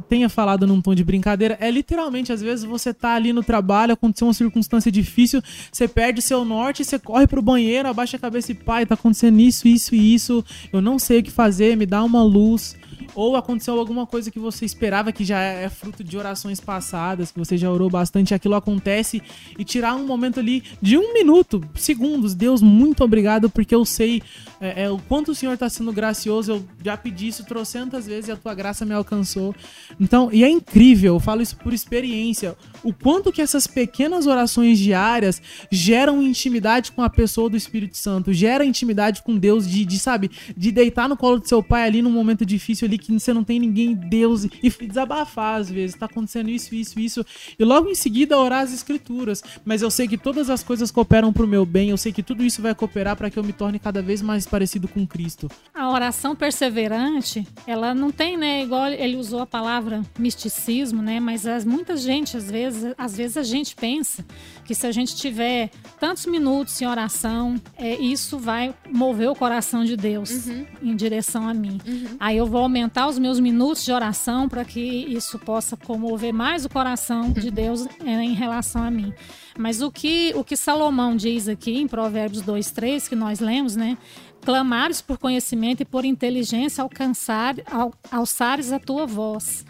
[0.10, 3.94] tenha falado num tom de brincadeira, é literalmente, às vezes você tá ali no trabalho,
[3.94, 8.52] aconteceu uma circunstância difícil, você perde seu norte, você corre pro banheiro, abaixa a cabeça
[8.52, 10.44] e pai, tá acontecendo isso, isso e isso.
[10.72, 12.76] Eu não sei o que fazer, me dá uma luz
[13.14, 17.40] ou aconteceu alguma coisa que você esperava que já é fruto de orações passadas, que
[17.40, 19.22] você já orou bastante, aquilo acontece
[19.58, 22.34] e tirar um momento ali de um minuto, segundos.
[22.34, 24.22] Deus, muito obrigado, porque eu sei
[24.60, 26.52] é, é, o quanto o Senhor está sendo gracioso.
[26.52, 29.56] Eu já pedi isso trocentas vezes e a tua graça me alcançou.
[30.00, 34.80] Então, e é incrível, eu falo isso por experiência, o quanto que essas pequenas orações
[34.80, 40.00] diárias geram intimidade com a pessoa do Espírito Santo, gera intimidade com Deus, de, de
[40.00, 43.34] sabe, de deitar no colo do seu pai ali num momento difícil ali que você
[43.34, 47.26] não tem ninguém, Deus, e desabafar às vezes, tá acontecendo isso, isso, isso,
[47.58, 49.44] e logo em seguida orar as escrituras.
[49.64, 52.44] Mas eu sei que todas as coisas cooperam pro meu bem, eu sei que tudo
[52.44, 55.50] isso vai cooperar para que eu me torne cada vez mais parecido com Cristo.
[55.74, 61.46] A oração perseverante, ela não tem, né, igual ele usou a palavra misticismo, né, mas
[61.46, 64.26] as, muita gente, às vezes, às vezes a gente pensa
[64.66, 69.86] que se a gente tiver tantos minutos em oração, é, isso vai mover o coração
[69.86, 70.66] de Deus uhum.
[70.82, 71.80] em direção a mim.
[71.86, 72.18] Uhum.
[72.20, 76.66] Aí eu vou aumentar os meus minutos de oração para que isso possa comover mais
[76.66, 79.14] o coração de Deus é, em relação a mim.
[79.58, 83.76] Mas o que, o que Salomão diz aqui em Provérbios 2, 3, que nós lemos,
[83.76, 83.98] né?
[84.42, 89.64] Clamares por conhecimento e por inteligência alcançar, al, alçares a tua voz.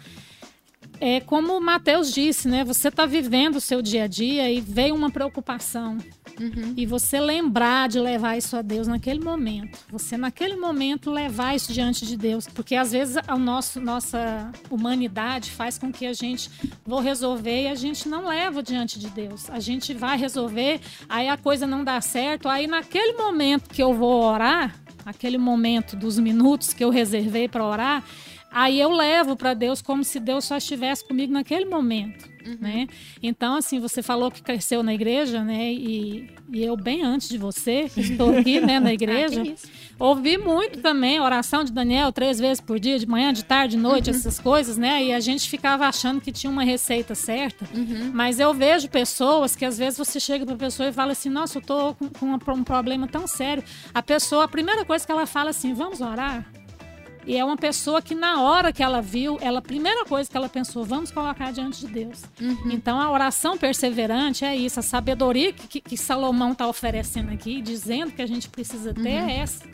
[1.00, 2.64] É como o Mateus disse, né?
[2.64, 5.98] Você está vivendo o seu dia a dia e veio uma preocupação.
[6.40, 6.74] Uhum.
[6.76, 9.78] E você lembrar de levar isso a Deus naquele momento.
[9.90, 12.46] Você, naquele momento, levar isso diante de Deus.
[12.46, 16.50] Porque às vezes a nosso, nossa humanidade faz com que a gente
[16.84, 19.48] vou resolver e a gente não leva diante de Deus.
[19.50, 22.48] A gente vai resolver, aí a coisa não dá certo.
[22.48, 27.64] Aí naquele momento que eu vou orar, aquele momento dos minutos que eu reservei para
[27.64, 28.04] orar,
[28.56, 32.26] aí eu levo para Deus como se Deus só estivesse comigo naquele momento.
[32.46, 32.56] Uhum.
[32.58, 32.86] Né?
[33.22, 35.72] Então, assim, você falou que cresceu na igreja, né?
[35.72, 40.38] E, e eu, bem antes de você, que estou aqui né, na igreja, ah, ouvi
[40.38, 44.10] muito também oração de Daniel três vezes por dia, de manhã, de tarde, de noite,
[44.10, 44.16] uhum.
[44.16, 45.04] essas coisas, né?
[45.04, 47.66] E a gente ficava achando que tinha uma receita certa.
[47.76, 48.10] Uhum.
[48.14, 51.28] Mas eu vejo pessoas que às vezes você chega para a pessoa e fala assim:
[51.28, 53.62] Nossa, eu tô com, com um problema tão sério.
[53.92, 56.46] A pessoa, a primeira coisa que ela fala assim: Vamos orar?
[57.26, 60.36] E é uma pessoa que, na hora que ela viu, ela, a primeira coisa que
[60.36, 62.22] ela pensou, vamos colocar diante de Deus.
[62.40, 62.70] Uhum.
[62.70, 64.78] Então, a oração perseverante é isso.
[64.78, 69.28] A sabedoria que, que Salomão está oferecendo aqui, dizendo que a gente precisa ter, uhum.
[69.28, 69.64] é essa.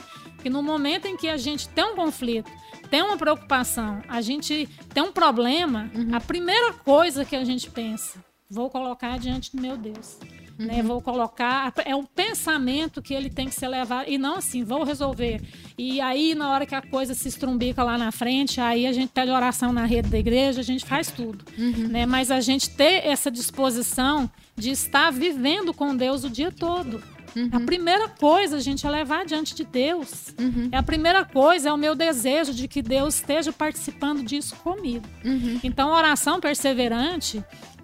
[0.43, 2.51] Que no momento em que a gente tem um conflito,
[2.91, 6.15] tem uma preocupação, a gente tem um problema, uhum.
[6.15, 8.19] a primeira coisa que a gente pensa,
[8.51, 10.19] vou colocar diante do meu Deus.
[10.63, 10.75] Né?
[10.75, 10.77] Uhum.
[10.79, 10.83] Né?
[10.83, 11.73] Vou colocar.
[11.85, 14.09] É o pensamento que ele tem que ser levado.
[14.09, 15.41] E não assim, vou resolver.
[15.77, 19.11] E aí, na hora que a coisa se estrumbica lá na frente, aí a gente
[19.11, 21.45] pede oração na rede da igreja, a gente faz tudo.
[21.59, 21.89] Uhum.
[21.89, 22.07] Né?
[22.07, 27.03] Mas a gente ter essa disposição de estar vivendo com Deus o dia todo.
[27.35, 27.49] Uhum.
[27.53, 30.35] A primeira coisa, a gente, é levar diante de Deus.
[30.39, 30.69] Uhum.
[30.71, 35.07] É a primeira coisa, é o meu desejo de que Deus esteja participando disso comigo.
[35.25, 35.59] Uhum.
[35.63, 37.43] Então, oração perseverante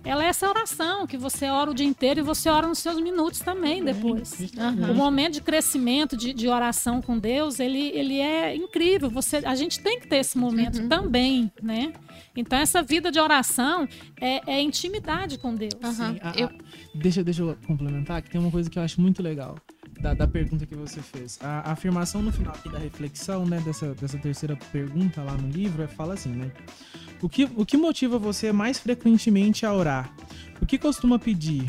[0.09, 2.99] ela é essa oração que você ora o dia inteiro e você ora nos seus
[2.99, 4.41] minutos também depois.
[4.41, 4.93] Uhum.
[4.93, 9.11] O momento de crescimento de, de, oração com Deus, ele, ele é incrível.
[9.11, 10.89] Você, a gente tem que ter esse momento uhum.
[10.89, 11.93] também, né?
[12.35, 13.87] Então essa vida de oração
[14.19, 15.75] é, é intimidade com Deus.
[15.75, 15.93] Uhum.
[15.93, 16.51] Sim, a, eu...
[16.95, 19.57] deixa, deixa eu complementar que tem uma coisa que eu acho muito legal.
[20.01, 21.39] Da, da, pergunta que você fez.
[21.43, 25.49] A, a, afirmação no final aqui da reflexão, né, dessa, dessa terceira pergunta lá no
[25.49, 26.53] livro, é, fala assim, né?
[27.21, 30.13] O que, o que motiva você mais frequentemente a orar?
[30.61, 31.65] O que costuma pedir?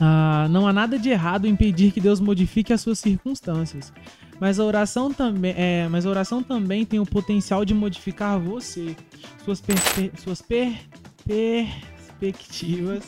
[0.00, 3.92] Ah, não há nada de errado em pedir que Deus modifique as suas circunstâncias.
[4.40, 8.96] Mas a oração também, é, mas a oração também tem o potencial de modificar você,
[9.44, 9.76] suas, per,
[10.18, 10.76] suas per,
[11.24, 11.68] per,
[12.22, 13.02] perspectivas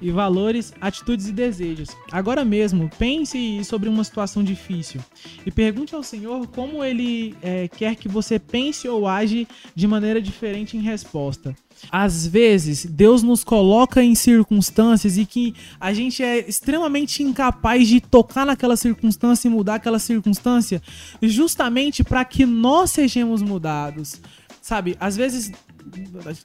[0.00, 1.90] e valores, atitudes e desejos.
[2.10, 5.00] Agora mesmo, pense sobre uma situação difícil
[5.44, 10.20] e pergunte ao Senhor como Ele é, quer que você pense ou age de maneira
[10.20, 11.54] diferente em resposta.
[11.90, 18.00] Às vezes, Deus nos coloca em circunstâncias e que a gente é extremamente incapaz de
[18.00, 20.82] tocar naquela circunstância e mudar aquela circunstância,
[21.22, 24.20] justamente para que nós sejamos mudados.
[24.62, 25.52] Sabe, às vezes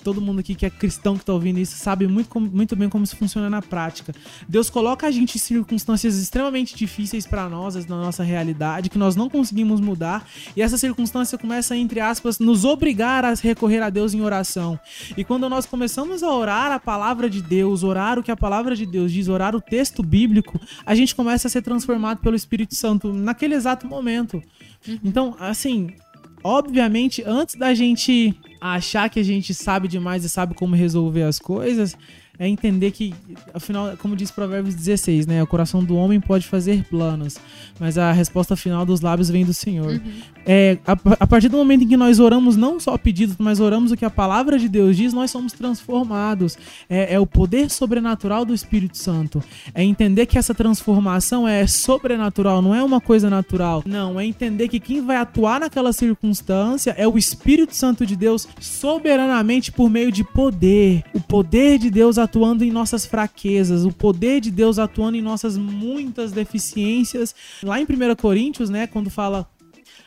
[0.04, 3.04] todo mundo aqui que é cristão que tá ouvindo isso sabe muito, muito bem como
[3.04, 4.14] isso funciona na prática.
[4.48, 9.16] Deus coloca a gente em circunstâncias extremamente difíceis para nós, na nossa realidade, que nós
[9.16, 14.14] não conseguimos mudar, e essa circunstância começa, entre aspas, nos obrigar a recorrer a Deus
[14.14, 14.80] em oração.
[15.16, 18.76] E quando nós começamos a orar a palavra de Deus, orar o que a palavra
[18.76, 22.76] de Deus diz, orar o texto bíblico, a gente começa a ser transformado pelo Espírito
[22.76, 24.42] Santo naquele exato momento.
[24.88, 25.00] Uhum.
[25.04, 25.92] Então, assim,
[26.44, 31.40] obviamente, antes da gente achar que a gente sabe demais e sabe como resolver as
[31.40, 31.98] coisas,
[32.42, 33.14] é entender que,
[33.54, 35.44] afinal, como diz Provérbios 16, né?
[35.44, 37.38] O coração do homem pode fazer planos,
[37.80, 39.92] mas a resposta final dos lábios vem do Senhor.
[39.92, 40.02] Uhum.
[40.44, 43.92] É, a, a, partir do momento em que nós oramos não só pedidos, mas oramos
[43.92, 46.58] o que a palavra de Deus diz, nós somos transformados.
[46.90, 49.44] É, é o poder sobrenatural do Espírito Santo.
[49.72, 53.84] É entender que essa transformação é sobrenatural, não é uma coisa natural.
[53.86, 58.48] Não, é entender que quem vai atuar naquela circunstância é o Espírito Santo de Deus
[58.60, 61.04] soberanamente por meio de poder.
[61.14, 65.22] O poder de Deus atuando atuando em nossas fraquezas, o poder de Deus atuando em
[65.22, 67.36] nossas muitas deficiências.
[67.62, 69.50] Lá em 1 Coríntios, né, quando fala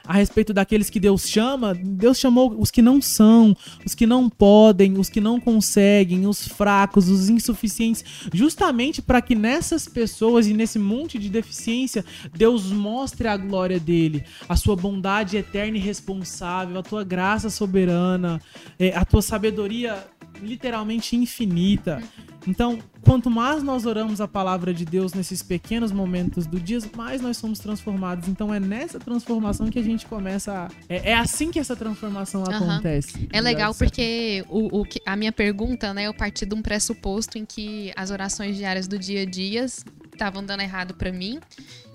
[0.07, 4.29] a respeito daqueles que Deus chama, Deus chamou os que não são, os que não
[4.29, 10.53] podem, os que não conseguem, os fracos, os insuficientes, justamente para que nessas pessoas e
[10.53, 16.79] nesse monte de deficiência, Deus mostre a glória dele, a sua bondade eterna e responsável,
[16.79, 18.41] a tua graça soberana,
[18.79, 20.07] é, a tua sabedoria
[20.45, 22.03] literalmente infinita.
[22.47, 27.21] Então, quanto mais nós oramos a palavra de Deus nesses pequenos momentos do dia, mais
[27.21, 28.29] nós somos transformados.
[28.29, 30.53] Então, é nessa transformação que a gente começa.
[30.53, 30.71] A...
[30.89, 32.55] É, é, assim que essa transformação uhum.
[32.55, 33.29] acontece.
[33.33, 37.45] É legal porque o, o, a minha pergunta, né, eu parti de um pressuposto em
[37.45, 41.41] que as orações diárias do dia a dia estavam dando errado para mim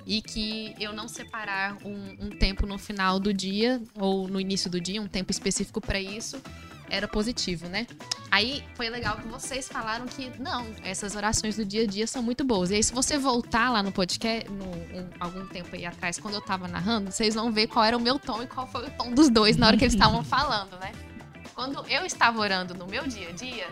[0.09, 4.67] e que eu não separar um, um, tempo no final do dia ou no início
[4.67, 6.41] do dia, um tempo específico para isso,
[6.89, 7.87] era positivo, né?
[8.31, 12.21] Aí foi legal que vocês falaram que não, essas orações do dia a dia são
[12.21, 12.69] muito boas.
[12.71, 16.35] E aí, se você voltar lá no podcast, no, um, algum tempo aí atrás, quando
[16.35, 18.91] eu tava narrando, vocês vão ver qual era o meu tom e qual foi o
[18.91, 20.91] tom dos dois na hora que eles estavam falando, né?
[21.55, 23.67] Quando eu estava orando no meu dia a dia,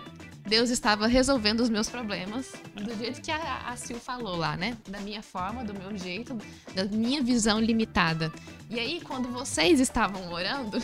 [0.48, 4.78] Deus estava resolvendo os meus problemas do jeito que a, a Sil falou lá, né?
[4.88, 6.38] Da minha forma, do meu jeito,
[6.74, 8.32] da minha visão limitada.
[8.70, 10.78] E aí, quando vocês estavam orando,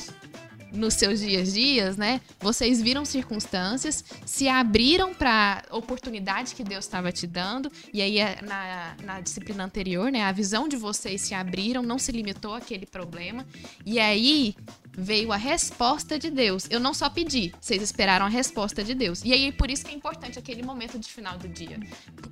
[0.74, 2.20] nos seus dias dias, né?
[2.40, 8.42] Vocês viram circunstâncias, se abriram para oportunidade que Deus estava te dando, e aí é,
[8.42, 10.24] na, na disciplina anterior, né?
[10.24, 13.46] A visão de vocês se abriram, não se limitou àquele problema,
[13.86, 14.56] e aí
[14.96, 16.68] veio a resposta de Deus.
[16.70, 19.22] Eu não só pedi, vocês esperaram a resposta de Deus.
[19.24, 21.80] E aí por isso que é importante aquele momento de final do dia.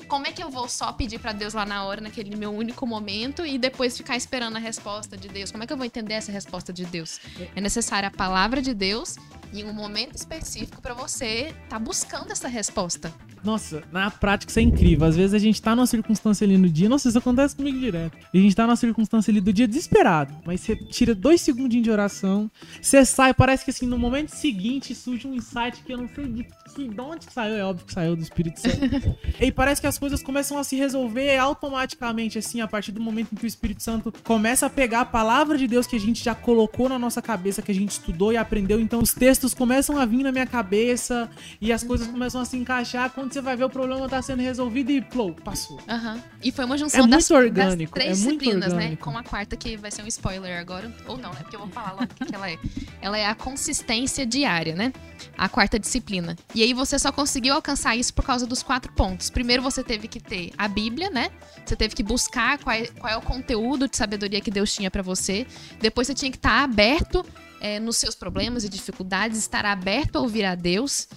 [0.08, 2.86] Como é que eu vou só pedir para Deus lá na hora, naquele meu único
[2.86, 5.52] momento e depois ficar esperando a resposta de Deus?
[5.52, 7.20] Como é que eu vou entender essa resposta de Deus?
[7.56, 9.16] É necessária a palavra de Deus
[9.54, 13.14] em um momento específico para você estar tá buscando essa resposta.
[13.44, 15.08] Nossa, na prática isso é incrível.
[15.08, 18.18] Às vezes a gente tá numa circunstância ali no dia, nossa, isso acontece comigo direto.
[18.34, 21.92] A gente tá numa circunstância ali do dia desesperado, mas você tira dois segundinhos de
[21.92, 22.50] oração,
[22.82, 26.28] você sai, parece que assim, no momento seguinte surge um insight que eu não sei
[26.28, 29.18] de, que, de onde que saiu, é óbvio que saiu do Espírito Santo.
[29.40, 33.30] e parece que as coisas começam a se resolver automaticamente, assim, a partir do momento
[33.34, 36.24] em que o Espírito Santo começa a pegar a palavra de Deus que a gente
[36.24, 38.80] já colocou na nossa cabeça, que a gente estudou e aprendeu.
[38.80, 42.58] Então os textos começam a vir na minha cabeça e as coisas começam a se
[42.58, 45.78] encaixar quando quando você vai ver o problema tá sendo resolvido e plou, passou.
[45.88, 46.22] Uhum.
[46.44, 48.98] E foi uma junção é das, orgânico, das três é disciplinas, né?
[48.98, 51.40] Com a quarta que vai ser um spoiler agora, ou não, né?
[51.42, 52.60] Porque eu vou falar logo o que ela é.
[53.02, 54.92] Ela é a consistência diária, né?
[55.38, 56.36] A quarta disciplina.
[56.54, 59.30] E aí você só conseguiu alcançar isso por causa dos quatro pontos.
[59.30, 61.30] Primeiro você teve que ter a Bíblia, né?
[61.66, 64.92] Você teve que buscar qual é, qual é o conteúdo de sabedoria que Deus tinha
[64.92, 65.48] para você.
[65.80, 67.26] Depois você tinha que estar tá aberto
[67.62, 71.08] é, nos seus problemas e dificuldades, estar aberto a ouvir a Deus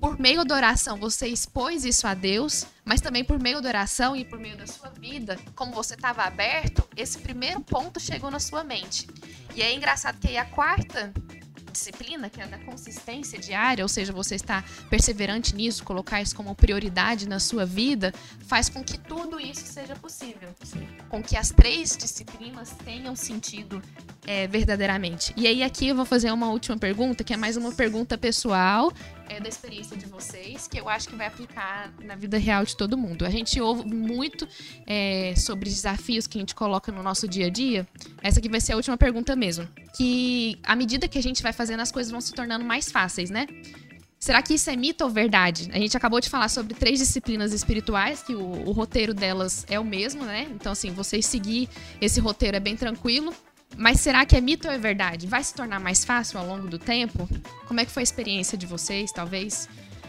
[0.00, 4.14] por meio da oração você expôs isso a Deus, mas também por meio da oração
[4.14, 8.40] e por meio da sua vida, como você estava aberto, esse primeiro ponto chegou na
[8.40, 9.06] sua mente.
[9.54, 11.12] E é engraçado que aí a quarta
[11.76, 16.54] disciplina, que é da consistência diária, ou seja, você está perseverante nisso, colocar isso como
[16.54, 18.12] prioridade na sua vida,
[18.46, 20.48] faz com que tudo isso seja possível.
[20.64, 20.88] Sim.
[21.08, 23.82] Com que as três disciplinas tenham sentido
[24.26, 25.34] é, verdadeiramente.
[25.36, 28.90] E aí aqui eu vou fazer uma última pergunta, que é mais uma pergunta pessoal
[29.28, 32.76] é, da experiência de vocês, que eu acho que vai aplicar na vida real de
[32.76, 33.24] todo mundo.
[33.24, 34.46] A gente ouve muito
[34.86, 37.86] é, sobre desafios que a gente coloca no nosso dia a dia.
[38.22, 39.68] Essa aqui vai ser a última pergunta mesmo.
[39.96, 43.30] Que à medida que a gente vai fazendo, as coisas vão se tornando mais fáceis,
[43.30, 43.46] né?
[44.18, 45.68] Será que isso é mito ou verdade?
[45.72, 49.78] A gente acabou de falar sobre três disciplinas espirituais, que o, o roteiro delas é
[49.78, 50.48] o mesmo, né?
[50.50, 51.68] Então, assim, vocês seguir
[52.00, 53.34] esse roteiro é bem tranquilo.
[53.76, 55.26] Mas será que é mito ou é verdade?
[55.26, 57.28] Vai se tornar mais fácil ao longo do tempo?
[57.66, 59.68] Como é que foi a experiência de vocês, talvez?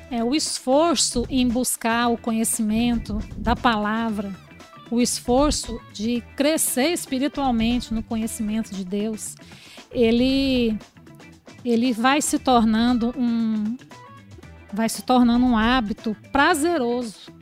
[0.09, 4.33] É o esforço em buscar o conhecimento da palavra,
[4.89, 9.35] o esforço de crescer espiritualmente no conhecimento de Deus,
[9.91, 10.77] ele
[11.65, 13.75] ele vai se tornando um
[14.71, 17.36] vai se tornando um hábito prazeroso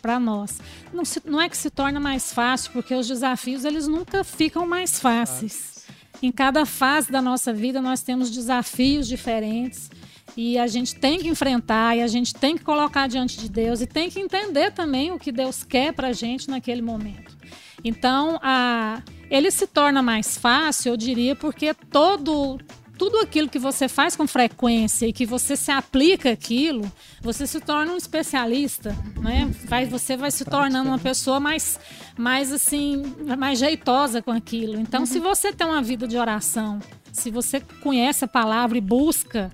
[0.00, 0.60] para nós.
[0.92, 4.66] Não, se, não é que se torna mais fácil, porque os desafios eles nunca ficam
[4.66, 5.86] mais fáceis.
[6.22, 9.90] Em cada fase da nossa vida nós temos desafios diferentes
[10.36, 13.80] e a gente tem que enfrentar e a gente tem que colocar diante de Deus
[13.80, 17.36] e tem que entender também o que Deus quer para a gente naquele momento.
[17.82, 22.58] Então, a, ele se torna mais fácil, eu diria, porque todo
[23.00, 27.58] tudo aquilo que você faz com frequência e que você se aplica aquilo, você se
[27.58, 29.50] torna um especialista, né?
[29.64, 31.80] Vai, você vai se tornando uma pessoa mais,
[32.14, 33.02] mais assim,
[33.38, 34.78] mais jeitosa com aquilo.
[34.78, 35.06] Então, uhum.
[35.06, 36.78] se você tem uma vida de oração,
[37.10, 39.50] se você conhece a palavra e busca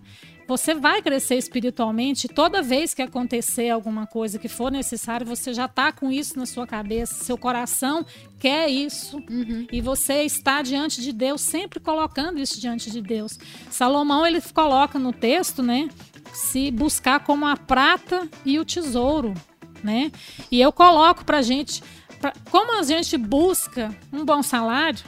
[0.47, 2.29] você vai crescer espiritualmente.
[2.29, 6.47] Toda vez que acontecer alguma coisa que for necessário, você já está com isso na
[6.47, 7.25] sua cabeça.
[7.25, 8.07] Seu coração
[8.39, 9.17] quer isso.
[9.29, 9.67] Uhum.
[9.71, 13.39] E você está diante de Deus, sempre colocando isso diante de Deus.
[13.71, 15.89] Salomão, ele coloca no texto, né?
[16.33, 19.35] Se buscar como a prata e o tesouro,
[19.83, 20.13] né?
[20.51, 21.83] E eu coloco para gente,
[22.21, 25.05] pra, como a gente busca um bom salário,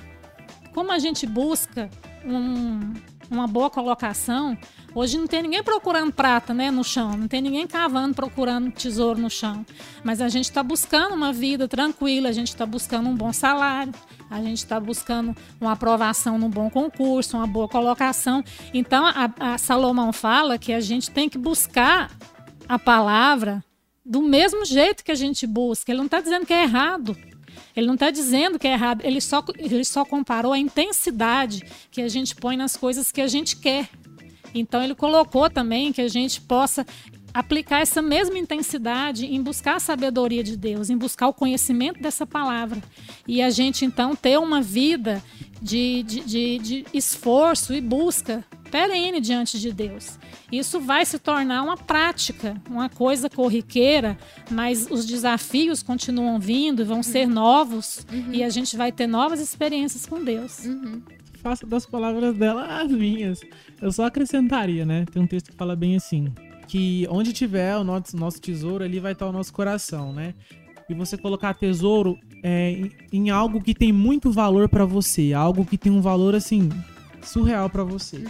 [0.72, 1.90] como a gente busca
[2.24, 2.94] um,
[3.30, 4.56] uma boa colocação,
[4.94, 9.20] Hoje não tem ninguém procurando prata né, no chão, não tem ninguém cavando procurando tesouro
[9.20, 9.64] no chão.
[10.02, 13.92] Mas a gente está buscando uma vida tranquila, a gente está buscando um bom salário,
[14.30, 18.42] a gente está buscando uma aprovação num bom concurso, uma boa colocação.
[18.72, 22.10] Então a, a Salomão fala que a gente tem que buscar
[22.68, 23.62] a palavra
[24.04, 25.92] do mesmo jeito que a gente busca.
[25.92, 27.16] Ele não está dizendo que é errado.
[27.76, 32.02] Ele não está dizendo que é errado, ele só, ele só comparou a intensidade que
[32.02, 33.88] a gente põe nas coisas que a gente quer.
[34.54, 36.86] Então ele colocou também que a gente possa
[37.32, 42.26] aplicar essa mesma intensidade em buscar a sabedoria de Deus, em buscar o conhecimento dessa
[42.26, 42.82] palavra.
[43.26, 45.22] E a gente então ter uma vida
[45.60, 50.18] de, de, de, de esforço e busca perene diante de Deus.
[50.50, 54.18] Isso vai se tornar uma prática, uma coisa corriqueira,
[54.50, 58.32] mas os desafios continuam vindo, vão ser novos uhum.
[58.32, 60.64] e a gente vai ter novas experiências com Deus.
[60.64, 61.02] Uhum.
[61.38, 63.40] Faço das palavras dela as minhas.
[63.80, 65.04] Eu só acrescentaria, né?
[65.10, 66.32] Tem um texto que fala bem assim:
[66.66, 70.34] que onde tiver o nosso, nosso tesouro, ali vai estar o nosso coração, né?
[70.88, 75.64] E você colocar tesouro é, em, em algo que tem muito valor para você, algo
[75.64, 76.68] que tem um valor assim
[77.22, 78.24] surreal para você.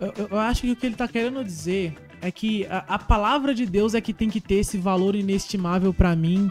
[0.00, 3.54] Eu, eu, acho que o que ele tá querendo dizer é que a, a palavra
[3.54, 6.50] de Deus é que tem que ter esse valor inestimável para mim.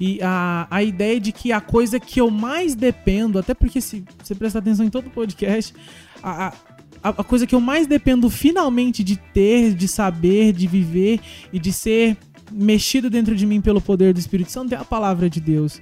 [0.00, 4.04] E a, a ideia de que a coisa que eu mais dependo, até porque se
[4.22, 5.74] você prestar atenção em todo podcast,
[6.22, 6.52] a,
[7.02, 11.20] a, a coisa que eu mais dependo finalmente de ter, de saber, de viver
[11.52, 12.16] e de ser
[12.52, 15.80] mexido dentro de mim pelo poder do Espírito Santo é a palavra de Deus.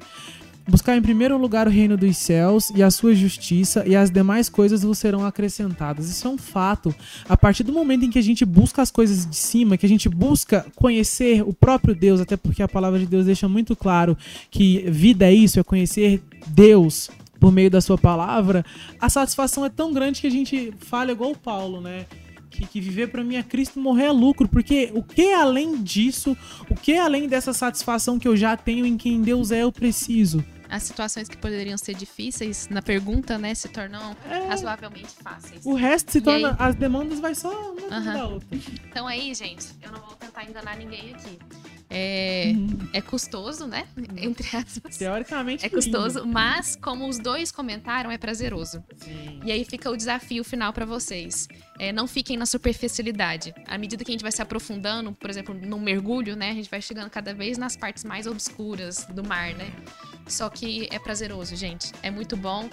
[0.66, 4.48] Buscar em primeiro lugar o reino dos céus e a sua justiça, e as demais
[4.48, 6.08] coisas vos serão acrescentadas.
[6.08, 6.94] Isso é um fato.
[7.28, 9.88] A partir do momento em que a gente busca as coisas de cima, que a
[9.88, 14.16] gente busca conhecer o próprio Deus, até porque a palavra de Deus deixa muito claro
[14.50, 18.64] que vida é isso, é conhecer Deus por meio da sua palavra,
[18.98, 22.06] a satisfação é tão grande que a gente fala igual o Paulo, né?
[22.54, 26.36] que, que viver para mim é Cristo morrer é lucro, porque o que além disso,
[26.70, 30.44] o que além dessa satisfação que eu já tenho em quem Deus é, eu preciso?
[30.68, 34.48] As situações que poderiam ser difíceis na pergunta, né, se tornam é.
[34.48, 35.64] razoavelmente fáceis.
[35.64, 36.50] O resto se torna.
[36.50, 36.56] Aí...
[36.58, 38.04] As demandas vai só uma uhum.
[38.04, 38.48] da outra.
[38.88, 41.38] Então aí, gente, eu não vou tentar enganar ninguém aqui.
[41.90, 42.88] É, uhum.
[42.92, 43.86] é custoso, né?
[44.16, 44.96] Entre aspas.
[44.96, 45.64] Teoricamente.
[45.64, 46.32] É custoso, lindo.
[46.32, 48.82] mas como os dois comentaram, é prazeroso.
[48.96, 49.40] Sim.
[49.44, 51.46] E aí fica o desafio final para vocês.
[51.78, 53.54] É, não fiquem na superficialidade.
[53.66, 56.50] À medida que a gente vai se aprofundando, por exemplo, no mergulho, né?
[56.50, 59.70] A gente vai chegando cada vez nas partes mais obscuras do mar, né?
[60.26, 61.92] Só que é prazeroso, gente.
[62.02, 62.68] É muito bom.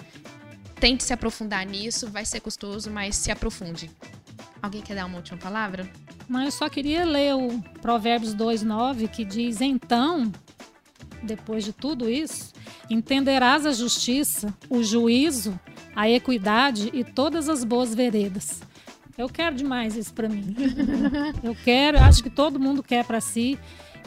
[0.80, 3.90] Tente se aprofundar nisso, vai ser custoso, mas se aprofunde.
[4.60, 5.88] Alguém quer dar uma última palavra?
[6.28, 10.30] Mas eu só queria ler o Provérbios 2:9 que diz: "Então,
[11.22, 12.52] depois de tudo isso,
[12.88, 15.58] entenderás a justiça, o juízo,
[15.94, 18.60] a equidade e todas as boas veredas."
[19.16, 20.56] Eu quero demais isso para mim.
[21.44, 23.58] eu quero, acho que todo mundo quer para si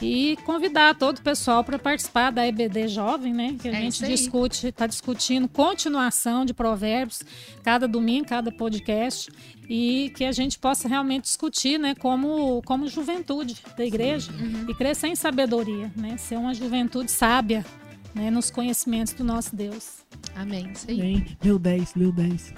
[0.01, 3.55] e convidar todo o pessoal para participar da EBD Jovem, né?
[3.59, 7.23] Que a é gente discute, está discutindo continuação de provérbios
[7.63, 9.31] cada domingo, cada podcast
[9.69, 11.95] e que a gente possa realmente discutir, né?
[11.95, 14.65] Como como juventude da igreja uhum.
[14.69, 16.17] e crescer em sabedoria, né?
[16.17, 17.65] Ser uma juventude sábia,
[18.13, 18.29] né?
[18.29, 20.05] Nos conhecimentos do nosso Deus.
[20.35, 20.69] Amém.
[20.73, 20.99] Isso aí.
[20.99, 21.37] Amém.
[21.43, 22.53] Leu 10, leu 10.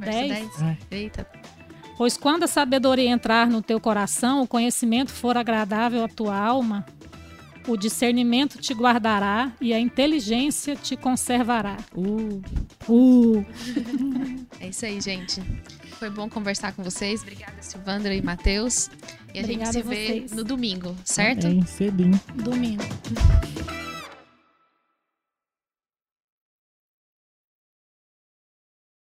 [0.00, 0.62] 10?
[0.62, 0.78] É.
[0.90, 1.26] Eita.
[2.00, 6.86] Pois quando a sabedoria entrar no teu coração, o conhecimento for agradável à tua alma,
[7.68, 11.76] o discernimento te guardará e a inteligência te conservará.
[11.94, 12.40] Uh.
[12.88, 13.44] Uh.
[14.60, 15.42] é isso aí, gente.
[15.98, 17.20] Foi bom conversar com vocês.
[17.20, 18.88] Obrigada, Silvandra e Matheus.
[19.34, 21.48] E a Obrigada gente se vê no domingo, certo?
[21.48, 22.18] É, cedinho.
[22.34, 22.82] Domingo.